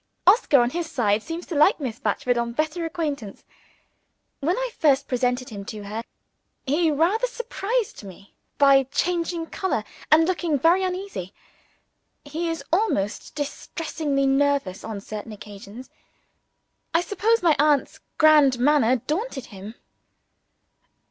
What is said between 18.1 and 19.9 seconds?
grand manner daunted him.